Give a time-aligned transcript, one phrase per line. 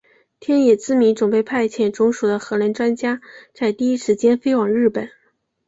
[0.39, 3.21] 天野之弥准备派遣总署的核能专家
[3.53, 5.07] 在第一时间飞往日本。